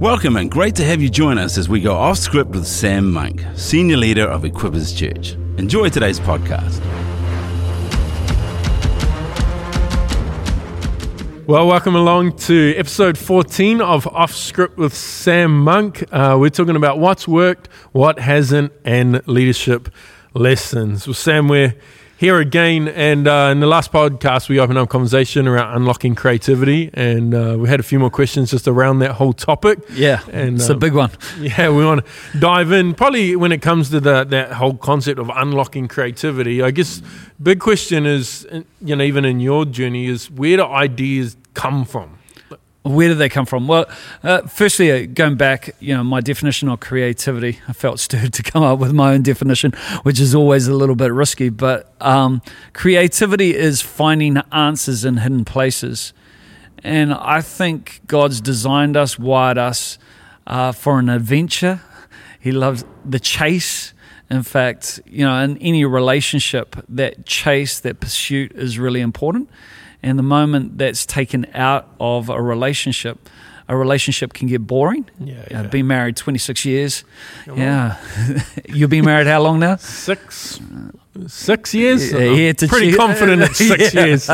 [0.00, 3.10] Welcome and great to have you join us as we go off script with Sam
[3.10, 5.32] Monk, Senior Leader of Equippers Church.
[5.56, 6.84] Enjoy today's podcast.
[11.46, 16.04] Well, welcome along to episode 14 of Off Script with Sam Monk.
[16.12, 19.88] Uh, we're talking about what's worked, what hasn't, and leadership
[20.34, 21.06] lessons.
[21.06, 21.74] Well, Sam, we're
[22.18, 26.14] here again, and uh, in the last podcast, we opened up a conversation around unlocking
[26.14, 29.78] creativity, and uh, we had a few more questions just around that whole topic.
[29.92, 31.10] Yeah, and it's um, a big one.
[31.38, 32.94] Yeah, we want to dive in.
[32.94, 37.02] Probably when it comes to the, that whole concept of unlocking creativity, I guess
[37.42, 38.46] big question is,
[38.80, 42.15] you know, even in your journey, is where do ideas come from?
[42.86, 43.66] Where did they come from?
[43.66, 43.86] Well,
[44.22, 48.44] uh, firstly, uh, going back, you know, my definition of creativity, I felt stirred to
[48.44, 49.72] come up with my own definition,
[50.04, 51.48] which is always a little bit risky.
[51.48, 52.42] But um,
[52.74, 56.12] creativity is finding answers in hidden places.
[56.84, 59.98] And I think God's designed us, wired us
[60.46, 61.80] uh, for an adventure.
[62.38, 63.94] He loves the chase.
[64.30, 69.48] In fact, you know, in any relationship, that chase, that pursuit is really important.
[70.02, 73.28] And the moment that's taken out of a relationship,
[73.68, 75.06] a relationship can get boring.
[75.18, 75.60] Yeah, yeah.
[75.60, 77.04] I've been married 26 years.
[77.52, 77.96] yeah.
[78.68, 79.76] You've been married how long now?
[79.76, 80.60] Six.
[81.26, 82.12] Six years?
[82.12, 84.30] Yeah, he had to pretty check, confident at six years.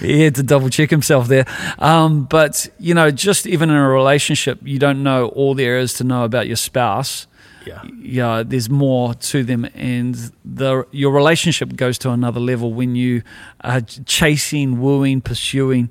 [0.00, 1.44] he had to double check himself there.
[1.78, 5.92] Um, but, you know, just even in a relationship, you don't know all there is
[5.94, 7.26] to know about your spouse
[7.66, 7.82] yeah.
[8.00, 13.22] yeah, there's more to them, and the your relationship goes to another level when you
[13.62, 15.90] are chasing, wooing, pursuing.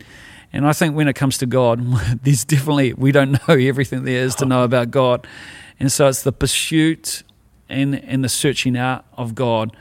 [0.51, 1.79] And I think when it comes to God,
[2.23, 5.27] there's definitely we don't know everything there is to know about God,
[5.79, 7.23] and so it's the pursuit
[7.69, 9.75] and and the searching out of God,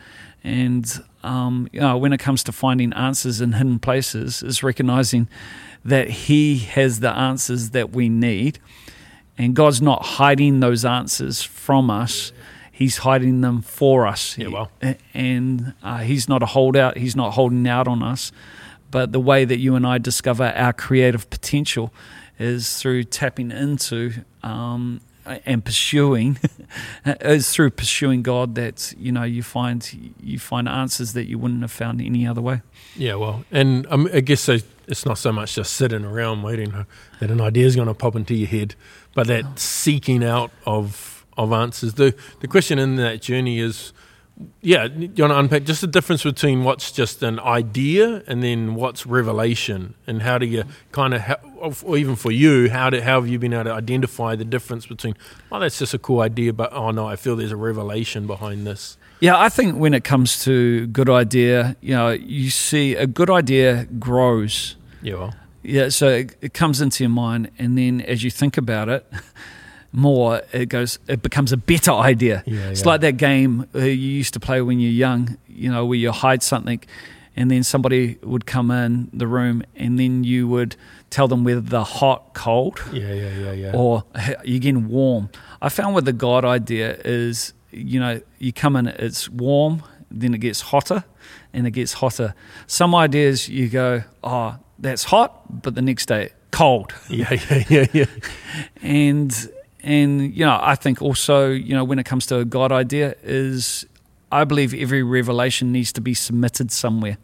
[0.45, 5.29] and um, you know when it comes to finding answers in hidden places, is recognizing
[5.85, 8.59] that He has the answers that we need
[9.39, 12.33] and God's not hiding those answers from us.
[12.73, 14.37] He's hiding them for us.
[14.37, 14.71] Yeah, well.
[15.15, 16.99] And uh, He's not a holdout.
[16.99, 18.33] He's not holding out on us.
[18.91, 21.93] But the way that you and I discover our creative potential
[22.39, 25.01] is through tapping into um,
[25.45, 26.39] and pursuing
[27.05, 31.61] is through pursuing God that you know you find you find answers that you wouldn't
[31.63, 32.63] have found any other way.
[32.97, 36.87] Yeah, well, and um, I guess it's not so much just sitting around waiting
[37.21, 38.75] that an idea is going to pop into your head,
[39.19, 41.95] but that seeking out of of answers.
[41.95, 43.93] The the question in that journey is,
[44.61, 48.77] yeah, you want to unpack just the difference between what's just an idea and then
[48.77, 50.63] what's revelation, and how do you
[50.93, 54.37] kind of, or even for you, how do how have you been able to identify
[54.37, 55.17] the difference between,
[55.51, 58.69] oh, that's just a cool idea, but oh no, I feel there's a revelation behind
[58.69, 58.99] this.
[59.19, 63.31] Yeah, I think when it comes to good idea, you know, you see a good
[63.31, 64.77] idea grows.
[65.03, 65.35] Yeah, well.
[65.69, 69.07] Yeah, so it, it comes into your mind, and then as you think about it
[69.93, 70.99] more, it goes.
[71.07, 72.43] It becomes a better idea.
[72.47, 72.89] Yeah, it's yeah.
[72.89, 75.37] like that game uh, you used to play when you're young.
[75.47, 76.81] You know, where you hide something,
[77.37, 80.75] and then somebody would come in the room, and then you would
[81.11, 84.05] tell them whether they're hot, cold, yeah, yeah, yeah, yeah, or
[84.45, 85.29] you're getting warm.
[85.61, 90.33] I found with the God idea is, you know, you come in, it's warm, then
[90.33, 91.05] it gets hotter,
[91.53, 92.35] and it gets hotter.
[92.67, 96.95] Some ideas you go, oh, that's hot, but the next day cold.
[97.09, 98.05] Yeah, yeah, yeah, yeah.
[98.83, 99.51] and
[99.83, 103.15] and you know, I think also, you know, when it comes to a God idea,
[103.23, 103.87] is
[104.31, 107.19] I believe every revelation needs to be submitted somewhere,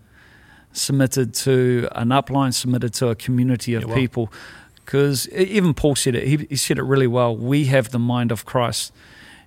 [0.73, 3.97] submitted to an upline, submitted to a community of yeah, well.
[3.97, 4.33] people.
[4.77, 6.27] Because even Paul said it.
[6.27, 7.35] He, he said it really well.
[7.35, 8.93] We have the mind of Christ.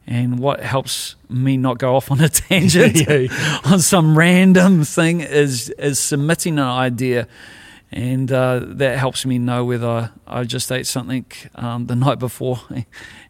[0.07, 3.59] And what helps me not go off on a tangent yeah.
[3.66, 7.28] on some random thing is is submitting an idea
[7.92, 11.25] and uh, that helps me know whether I just ate something
[11.56, 12.59] um, the night before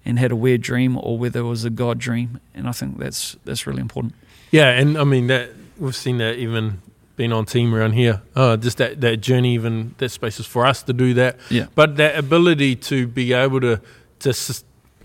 [0.03, 2.39] and had a weird dream or whether it was a God dream.
[2.55, 4.15] And I think that's that's really important.
[4.51, 6.81] Yeah, and I mean that we've seen that even
[7.15, 8.21] being on team around here.
[8.35, 11.37] Uh, just that that journey, even that space is for us to do that.
[11.49, 11.67] Yeah.
[11.75, 13.81] But that ability to be able to
[14.19, 14.63] to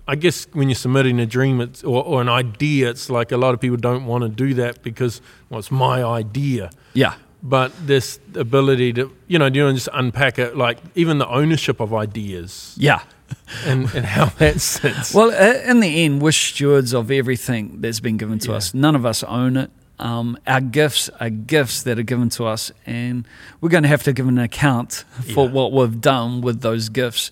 [0.08, 3.36] I guess when you're submitting a dream it's, or, or, an idea, it's like a
[3.36, 6.70] lot of people don't want to do that because well, it's my idea.
[6.94, 11.28] Yeah but this ability to you know you know just unpack it like even the
[11.28, 12.76] ownership of ideas?
[12.78, 13.02] Yeah.
[13.64, 15.14] And, and how that sits.
[15.14, 18.56] Well in the end we're stewards of everything that's been given to yeah.
[18.56, 18.74] us.
[18.74, 19.70] None of us own it.
[19.98, 23.26] Um, our gifts are gifts that are given to us and
[23.60, 25.52] we're going to have to give an account for yeah.
[25.52, 27.30] what we've done with those gifts.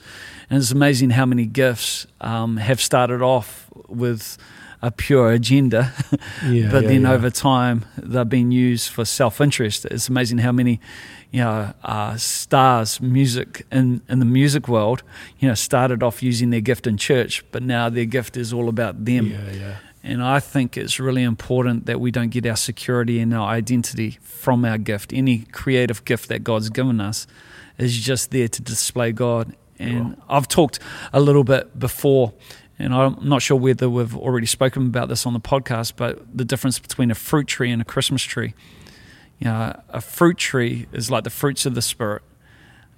[0.48, 4.38] And it's amazing how many gifts um, have started off with
[4.82, 5.92] a pure agenda,
[6.46, 7.12] Yeah, but yeah, then yeah.
[7.12, 9.84] over time they're being used for self interest.
[9.84, 10.80] It's amazing how many,
[11.30, 15.02] you know, uh, stars, music in in the music world,
[15.38, 18.68] you know, started off using their gift in church, but now their gift is all
[18.68, 19.26] about them.
[19.26, 19.76] Yeah, yeah.
[20.02, 24.18] And I think it's really important that we don't get our security and our identity
[24.22, 25.12] from our gift.
[25.12, 27.26] Any creative gift that God's given us
[27.76, 29.54] is just there to display God.
[29.78, 30.78] And I've talked
[31.12, 32.32] a little bit before,
[32.80, 36.44] and I'm not sure whether we've already spoken about this on the podcast, but the
[36.44, 38.54] difference between a fruit tree and a Christmas tree.
[39.38, 42.22] You know, a fruit tree is like the fruits of the Spirit.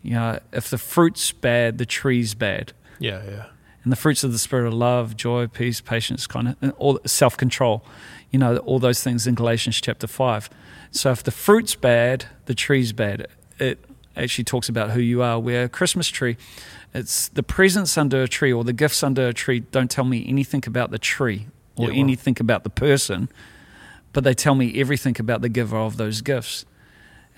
[0.03, 3.45] You know, if the fruit's bad, the tree's bad Yeah, yeah.
[3.85, 7.37] and the fruits of the spirit are love, joy, peace, patience, kind of all self
[7.37, 7.85] control.
[8.33, 10.51] You know, all those things in Galatians chapter five.
[10.91, 13.29] So if the fruit's bad, the tree's bad.
[13.61, 13.85] It
[14.17, 15.39] actually talks about who you are.
[15.39, 16.37] Where a Christmas tree,
[16.95, 20.25] it's the presents under a tree or the gifts under a tree don't tell me
[20.29, 21.47] anything about the tree
[21.77, 22.01] or Yeah, well.
[22.01, 23.29] anything about the person,
[24.13, 26.67] but they tell me everything about the giver of those gifts.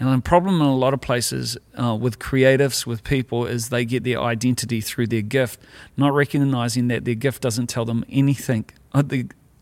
[0.00, 3.84] And the problem in a lot of places uh, with creatives, with people, is they
[3.84, 5.60] get their identity through their gift,
[5.96, 9.04] not recognizing that their gift doesn't tell them anything uh,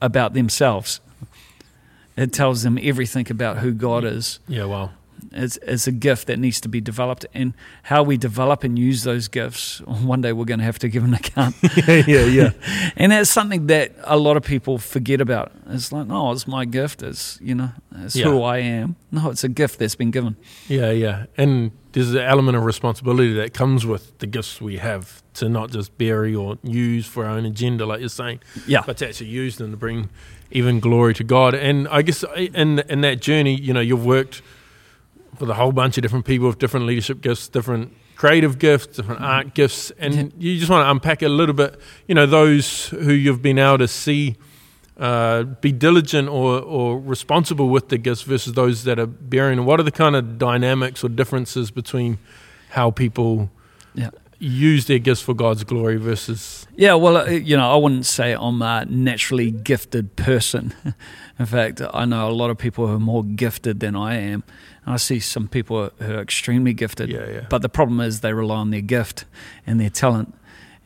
[0.00, 1.00] about themselves.
[2.16, 4.38] It tells them everything about who God is.
[4.48, 4.92] Yeah, wow.
[5.34, 7.26] It's, it's a gift that needs to be developed.
[7.34, 10.88] And how we develop and use those gifts, one day we're going to have to
[10.88, 11.56] give an account.
[11.86, 12.50] yeah, yeah, yeah.
[12.96, 15.52] and that's something that a lot of people forget about.
[15.68, 17.02] It's like, no, it's my gift.
[17.02, 18.24] It's, you know, it's Yeah.
[18.26, 18.96] who I am.
[19.10, 20.36] No, it's a gift that's been given.
[20.68, 21.26] Yeah, yeah.
[21.36, 25.70] And there's an element of responsibility that comes with the gifts we have to not
[25.70, 28.82] just bury or use for our own agenda, like you're saying, Yeah.
[28.86, 30.08] but to actually use them to bring
[30.50, 31.54] even glory to God.
[31.54, 34.42] And I guess in in that journey, you know, you've worked
[35.40, 39.20] with a whole bunch of different people with different leadership gifts, different creative gifts, different
[39.20, 41.80] art gifts, and you just want to unpack a little bit.
[42.06, 44.36] You know, those who you've been able to see
[44.98, 49.64] uh, be diligent or, or responsible with the gifts versus those that are bearing.
[49.64, 52.18] What are the kind of dynamics or differences between
[52.70, 53.50] how people
[53.94, 54.10] Yeah.
[54.42, 58.32] Use their gifts for God's glory versus Yeah, well, uh, you know, I wouldn't say
[58.32, 60.74] I'm a naturally gifted person.
[61.38, 64.42] In fact, I know a lot of people who are more gifted than I am.
[64.84, 67.08] And I see some people who are extremely gifted.
[67.08, 67.46] Yeah, yeah.
[67.48, 69.26] But the problem is they rely on their gift
[69.64, 70.34] and their talent.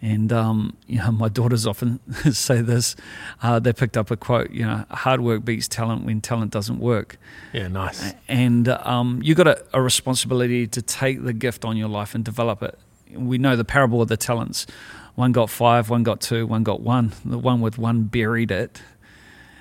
[0.02, 2.00] And, um, you know, my daughters often
[2.32, 2.94] say this.
[3.42, 6.78] Uh, they picked up a quote, you know, hard work beats talent when talent doesn't
[6.78, 7.18] work.
[7.54, 8.12] yeah, nice.
[8.28, 12.22] And um, you got a, a responsibility to take the gift on your life and
[12.22, 12.78] develop it.
[13.12, 14.66] We know the parable of the talents.
[15.14, 17.12] One got five, one got two, one got one.
[17.24, 18.82] The one with one buried it.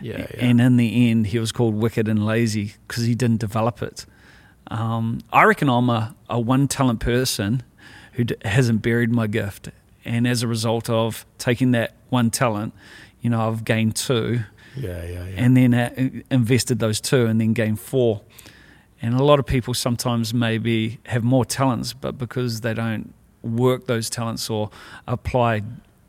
[0.01, 0.45] Yeah, yeah.
[0.45, 4.05] And in the end, he was called wicked and lazy because he didn't develop it.
[4.67, 7.63] Um, I reckon I'm a, a one talent person
[8.13, 9.69] who d- hasn't buried my gift.
[10.03, 12.73] And as a result of taking that one talent,
[13.21, 14.41] you know, I've gained two
[14.75, 15.35] yeah, yeah, yeah.
[15.37, 18.21] and then uh, invested those two and then gained four.
[19.01, 23.13] And a lot of people sometimes maybe have more talents, but because they don't
[23.45, 24.69] work those talents or
[25.07, 25.63] apply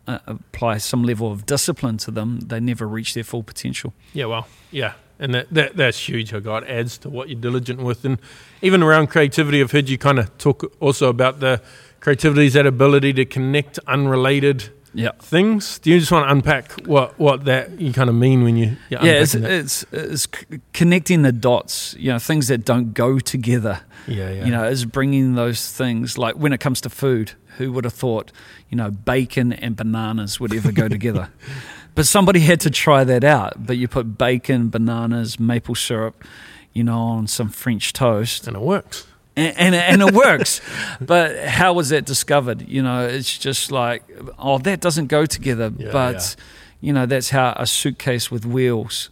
[0.07, 3.93] uh, apply some level of discipline to them, they never reach their full potential.
[4.13, 6.33] Yeah, well, yeah, and that, that that's huge.
[6.33, 8.19] I got adds to what you're diligent with, and
[8.63, 11.61] even around creativity, I've heard you kind of talk also about the
[12.01, 15.11] creativity is that ability to connect unrelated Yeah.
[15.21, 15.79] things.
[15.79, 18.77] Do you just want to unpack what what that you kind of mean when you
[18.89, 20.27] Yeah, it's, it's, it's
[20.73, 23.81] connecting the dots, you know, things that don't go together.
[24.09, 27.73] yeah, yeah, You know, is bringing those things like when it comes to food, who
[27.73, 28.33] would have thought,
[28.71, 31.29] you know, bacon and bananas would ever go together?
[31.97, 33.67] But somebody had to try that out.
[33.67, 36.25] But you put bacon, bananas, maple syrup,
[36.75, 39.07] you know, on some French toast, and it works.
[39.37, 40.61] And, and, and it works.
[41.01, 42.67] but how was that discovered?
[42.69, 44.03] You know, it's just like,
[44.39, 45.73] oh, that doesn't go together.
[45.77, 46.37] Yeah, but,
[46.81, 49.11] you know, that's how a suitcase with wheels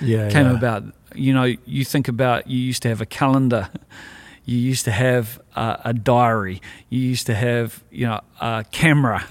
[0.00, 0.56] Yeah, came yeah.
[0.56, 0.82] about.
[1.14, 3.68] You know, you think about you used to have a calendar,
[4.50, 9.24] you used to have a, a diary, you used to have you know a camera,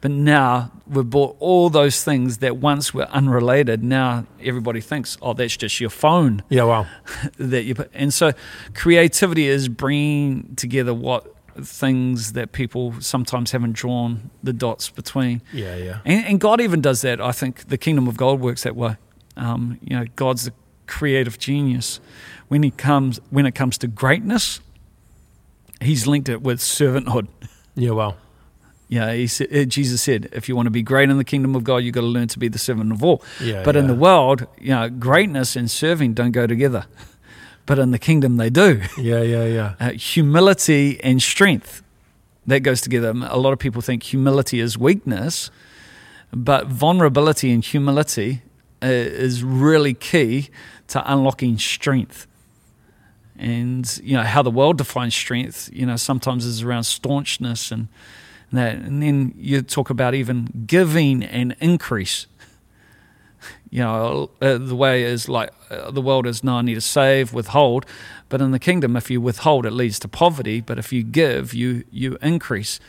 [0.00, 3.82] but now we've bought all those things that once were unrelated.
[3.82, 6.86] Now everybody thinks, oh, that's just your phone Yeah, wow.
[7.38, 7.90] that you put.
[7.92, 8.32] And so,
[8.74, 15.42] creativity is bringing together what things that people sometimes haven't drawn the dots between.
[15.52, 15.98] Yeah, yeah.
[16.04, 17.20] And, and God even does that.
[17.20, 18.96] I think the kingdom of God works that way.
[19.36, 20.52] Um, you know, God's the
[20.90, 22.00] creative genius.
[22.48, 24.60] When he comes, when it comes to greatness,
[25.80, 27.28] He's linked it with servanthood.
[27.74, 28.16] Yeah, wow.
[28.88, 31.54] Yeah, he said, uh, Jesus said, if you want to be great in the kingdom
[31.54, 33.22] of God, you've got to learn to be the servant of all.
[33.40, 36.86] Yeah, but in the world, you know, greatness and serving don't go together.
[37.66, 38.82] But in the kingdom, they do.
[38.98, 39.74] Yeah, yeah, yeah.
[39.80, 41.82] Uh, humility and strength,
[42.46, 43.10] that goes together.
[43.10, 45.50] A lot of people think humility is weakness,
[46.32, 48.42] but vulnerability and humility
[48.82, 50.50] is really key
[50.88, 52.26] to unlocking strength.
[53.36, 55.70] And you know how the world defines strength.
[55.72, 57.88] You know sometimes is around staunchness and
[58.52, 62.26] that, and then you talk about even giving and increase.
[63.72, 66.80] You know uh, the way is like uh, the world is no, I need to
[66.80, 67.86] save, withhold,
[68.28, 70.60] but in the kingdom, if you withhold, it leads to poverty.
[70.60, 72.80] But if you give, you you increase.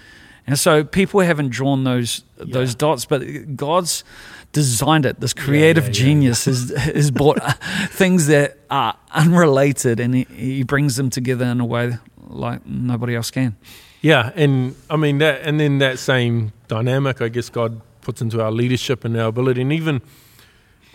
[0.51, 2.45] And so people haven't drawn those yeah.
[2.49, 4.03] those dots, but God's
[4.51, 5.21] designed it.
[5.21, 7.39] This creative yeah, yeah, genius has has brought
[7.89, 13.15] things that are unrelated, and he, he brings them together in a way like nobody
[13.15, 13.55] else can.
[14.01, 18.43] Yeah, and I mean that, and then that same dynamic, I guess God puts into
[18.43, 20.01] our leadership and our ability, and even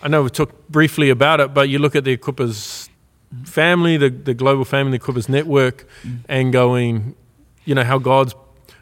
[0.03, 2.89] I know we talked briefly about it, but you look at the Equippers
[3.43, 6.19] family, the the global family, the Equippers network, mm.
[6.29, 7.15] and going,
[7.65, 8.35] you know, how God's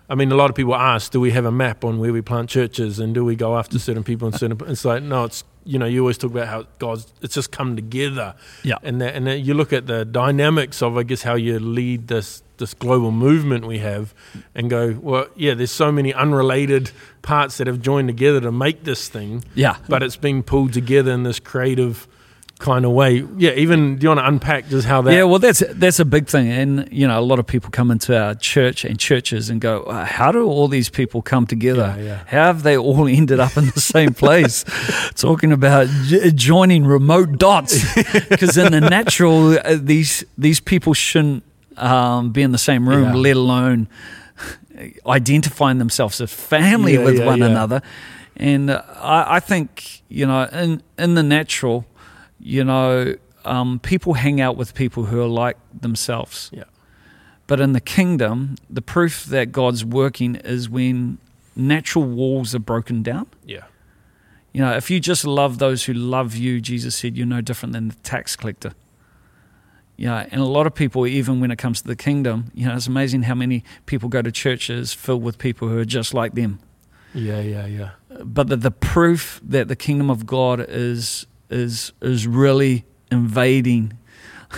[0.08, 2.22] I mean, a lot of people ask, do we have a map on where we
[2.22, 4.58] plant churches and do we go after certain people and certain?
[4.70, 7.76] It's like no, it's you know, you always talk about how God's it's just come
[7.76, 8.36] together.
[8.64, 11.60] Yeah, and that, and that you look at the dynamics of I guess how you
[11.60, 14.14] lead this this global movement we have,
[14.54, 16.92] and go well, yeah, there's so many unrelated
[17.24, 19.44] parts that have joined together to make this thing.
[19.56, 22.08] Yeah, but it's been pulled together in this creative
[22.60, 23.26] kind of way.
[23.38, 25.14] Yeah, even do you want to unpack just how that?
[25.14, 27.92] Yeah, well, that's that's a big thing, and you know, a lot of people come
[27.92, 31.96] into our church and churches and go, "How do all these people come together?
[31.98, 32.24] Yeah, yeah.
[32.28, 34.64] How have they all ended up in the same place?"
[35.16, 35.88] Talking about
[36.36, 37.84] joining remote dots,
[38.30, 41.44] because in the natural, uh, these these people shouldn't
[41.78, 43.16] um, be in the same room, yeah.
[43.16, 43.88] let alone
[45.06, 47.82] identifying themselves as family with one another.
[48.38, 51.86] And uh, I, I think you know, in in the natural
[52.46, 56.52] you know, um, people hang out with people who are like themselves.
[56.54, 56.66] Yeah.
[57.48, 61.18] But in the kingdom, the proof that God's working is when
[61.56, 63.26] natural walls are broken down.
[63.44, 63.64] Yeah.
[64.54, 67.74] You know, if you just love those who love you, Jesus said, you're no different
[67.74, 68.74] than the tax collector.
[69.98, 72.76] Yeah, and a lot of people, even when it comes to the kingdom, you know,
[72.76, 76.34] it's amazing how many people go to churches filled with people who are just like
[76.34, 76.60] them.
[77.14, 77.90] Yeah, yeah, yeah.
[78.24, 83.98] But the, the proof that the kingdom of God is is is really invading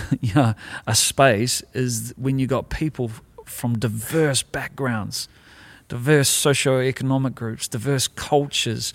[0.21, 0.53] you know,
[0.85, 3.11] a space is when you got people
[3.45, 5.27] from diverse backgrounds,
[5.87, 8.93] diverse socio-economic groups, diverse cultures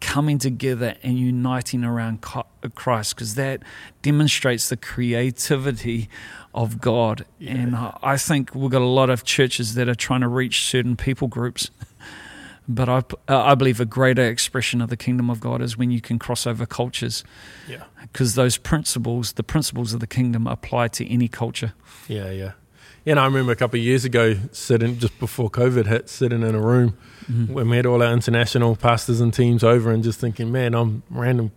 [0.00, 2.20] coming together and uniting around
[2.74, 3.62] Christ because that
[4.02, 6.10] demonstrates the creativity
[6.52, 7.24] of God.
[7.38, 7.52] Yeah.
[7.52, 10.96] And I think we've got a lot of churches that are trying to reach certain
[10.96, 11.70] people groups
[12.66, 15.90] but I, uh, I believe a greater expression of the kingdom of God is when
[15.90, 17.24] you can cross over cultures.
[17.68, 17.84] Yeah.
[18.02, 21.74] Because those principles, the principles of the kingdom, apply to any culture.
[22.08, 22.52] Yeah, yeah.
[23.04, 26.42] Yeah, and I remember a couple of years ago, sitting just before COVID hit, sitting
[26.42, 26.96] in a room
[27.30, 27.52] mm-hmm.
[27.52, 31.02] when we had all our international pastors and teams over, and just thinking, man, I'm
[31.10, 31.52] random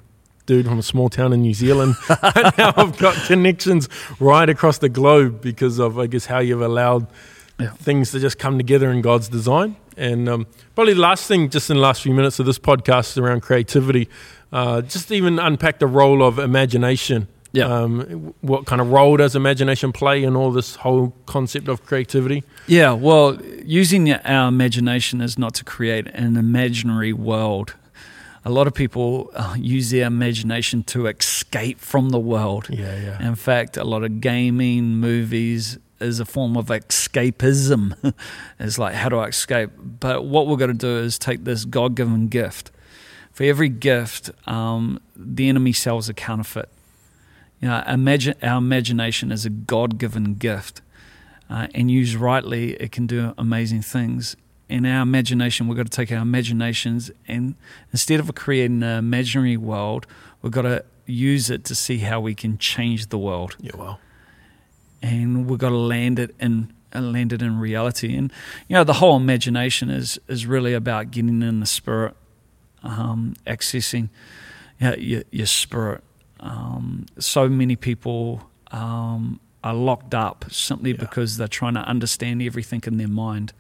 [0.46, 1.96] dude from a small town in New Zealand.
[2.10, 3.88] And now I've got connections
[4.20, 7.08] right across the globe because of, I guess, how you've allowed
[7.60, 7.70] yeah.
[7.72, 9.78] things to just come together in God's design.
[9.98, 13.12] And um, probably the last thing, just in the last few minutes of this podcast,
[13.12, 14.08] is around creativity,
[14.54, 17.28] uh, just even unpack the role of imagination.
[17.52, 17.66] Yeah.
[17.66, 22.44] Um, what kind of role does imagination play in all this whole concept of creativity?
[22.68, 22.92] Yeah.
[22.94, 27.74] Well, using our imagination is not to create an imaginary world.
[28.46, 32.68] A lot of people uh, use their imagination to escape from the world.
[32.70, 33.28] Yeah, yeah.
[33.28, 38.14] In fact, a lot of gaming, movies, is a form of escapism.
[38.60, 39.72] it's like, how do I escape?
[39.78, 42.72] But what we're going to do is take this God given gift.
[43.32, 46.70] For every gift, um, the enemy sells a counterfeit.
[47.62, 50.82] You know, imagine our imagination is a God given gift,
[51.50, 54.36] uh, and used rightly, it can do amazing things.
[54.70, 57.56] In our imagination, we've got to take our imaginations and
[57.94, 60.06] instead of creating an imaginary world,
[60.42, 63.56] we've got to use it to see how we can change the world.
[63.62, 64.00] Yeah, well
[65.02, 68.16] and we've got to land it in uh, land it in reality.
[68.16, 68.32] And
[68.68, 72.16] you know, the whole imagination is is really about getting in the spirit,
[72.84, 74.10] um, accessing
[74.80, 76.04] you know, your, your spirit.
[76.40, 80.98] Um, so many people um, are locked up simply yeah.
[80.98, 83.54] because they're trying to understand everything in their mind.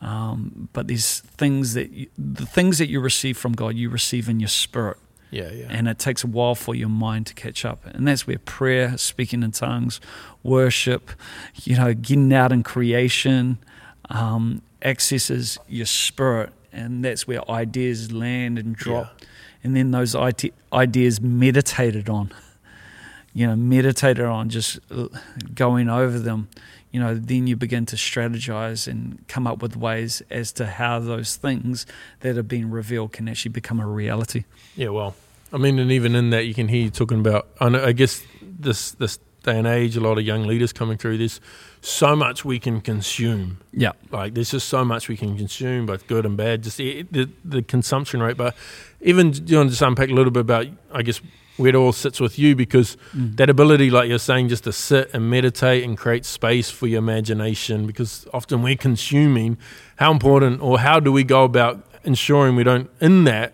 [0.00, 4.28] Um, but these things that you, the things that you receive from God, you receive
[4.28, 4.98] in your spirit.
[5.34, 5.66] Yeah, yeah.
[5.68, 7.84] And it takes a while for your mind to catch up.
[7.86, 10.00] And that's where prayer, speaking in tongues,
[10.44, 11.10] worship,
[11.64, 13.58] you know, getting out in creation,
[14.10, 16.52] um, accesses your spirit.
[16.72, 19.12] And that's where ideas land and drop.
[19.20, 19.26] Yeah.
[19.64, 20.14] And then those
[20.72, 22.32] ideas meditated on,
[23.34, 25.08] you know, meditated on, just uh,
[25.52, 26.48] going over them
[26.94, 31.00] you know, then you begin to strategize and come up with ways as to how
[31.00, 31.86] those things
[32.20, 34.44] that have been revealed can actually become a reality.
[34.76, 35.16] Yeah, well,
[35.54, 37.46] I mean, and even in that, you can hear you talking about.
[37.60, 40.98] I, know, I guess this this day and age, a lot of young leaders coming
[40.98, 41.18] through.
[41.18, 41.40] There's
[41.80, 43.58] so much we can consume.
[43.72, 46.64] Yeah, like there's just so much we can consume, both good and bad.
[46.64, 48.56] Just the the, the consumption rate, but
[49.00, 51.20] even you know, just unpack a little bit about, I guess
[51.56, 53.36] where it all sits with you because mm.
[53.36, 56.98] that ability, like you're saying, just to sit and meditate and create space for your
[56.98, 57.86] imagination.
[57.86, 59.56] Because often we're consuming.
[59.96, 63.52] How important, or how do we go about ensuring we don't in that,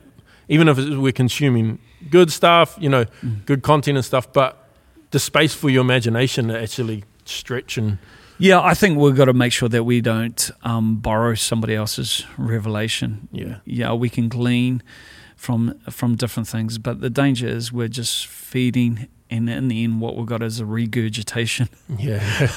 [0.49, 1.78] even if we're consuming
[2.09, 3.45] good stuff, you know, mm.
[3.47, 4.69] good content and stuff, but
[5.11, 7.99] the space for your imagination to actually stretch and.
[8.38, 12.25] Yeah, I think we've got to make sure that we don't um, borrow somebody else's
[12.38, 13.28] revelation.
[13.30, 14.83] Yeah, yeah, we can glean
[15.37, 16.78] from from different things.
[16.78, 20.59] But the danger is we're just feeding, and in the end, what we've got is
[20.59, 22.49] a regurgitation yeah.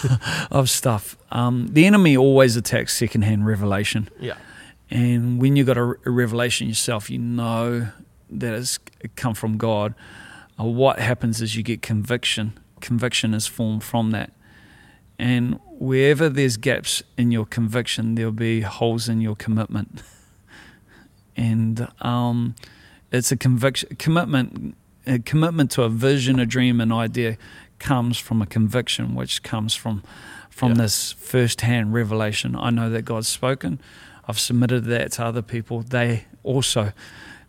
[0.52, 1.18] of stuff.
[1.32, 4.10] Um, the enemy always attacks secondhand revelation.
[4.22, 4.38] Yeah.
[4.90, 7.90] And when you've got a, a revelation yourself, you know
[8.40, 8.80] that has
[9.16, 9.94] come from God.
[10.60, 12.60] Uh, what happens is you get conviction.
[12.82, 14.32] Conviction is formed from that.
[15.20, 20.04] And wherever there's gaps in your conviction, there'll be holes in your commitment.
[21.36, 22.56] and um,
[23.12, 24.76] it's a conviction commitment
[25.06, 27.38] a commitment to a vision a dream an idea
[27.80, 30.04] comes from a conviction which comes from
[30.50, 30.84] from yeah.
[30.84, 33.80] this first-hand revelation i know that god's spoken
[34.28, 36.92] i've submitted that to other people they also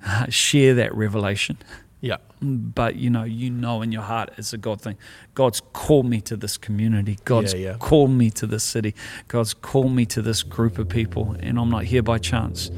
[0.07, 1.59] uh, share that revelation
[2.01, 4.97] yeah but you know you know in your heart it's a god thing
[5.35, 7.77] god's called me to this community god's yeah, yeah.
[7.79, 8.95] called me to this city
[9.29, 12.71] god's called me to this group of people and i'm not here by chance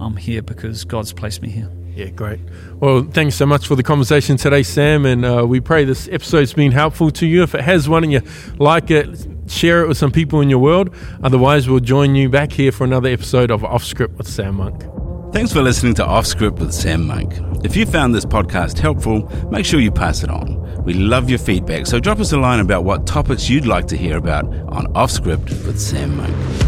[0.00, 1.70] I'm here because God's placed me here.
[1.94, 2.38] Yeah, great.
[2.74, 5.04] Well, thanks so much for the conversation today, Sam.
[5.04, 7.42] And uh, we pray this episode's been helpful to you.
[7.42, 8.22] If it has one and you
[8.58, 10.94] like it, share it with some people in your world.
[11.22, 14.97] Otherwise, we'll join you back here for another episode of Off Script with Sam Monk.
[15.32, 17.34] Thanks for listening to Off Script with Sam Monk.
[17.62, 20.82] If you found this podcast helpful, make sure you pass it on.
[20.84, 23.96] We love your feedback, so drop us a line about what topics you'd like to
[23.96, 26.67] hear about on Off Script with Sam Monk.